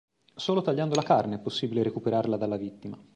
[0.35, 2.97] Solo tagliando la carne è possibile recuperarla dalla vittima.